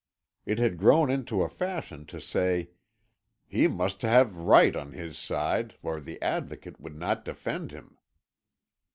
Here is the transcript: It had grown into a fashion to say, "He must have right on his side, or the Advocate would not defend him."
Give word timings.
It 0.47 0.57
had 0.57 0.79
grown 0.79 1.11
into 1.11 1.43
a 1.43 1.47
fashion 1.47 2.07
to 2.07 2.19
say, 2.19 2.71
"He 3.47 3.67
must 3.67 4.01
have 4.01 4.35
right 4.35 4.75
on 4.75 4.93
his 4.93 5.15
side, 5.15 5.75
or 5.83 5.99
the 6.01 6.19
Advocate 6.23 6.79
would 6.81 6.95
not 6.97 7.23
defend 7.23 7.69
him." 7.71 7.99